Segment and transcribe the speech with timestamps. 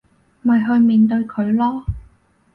[0.41, 1.83] 咪去面對佢囉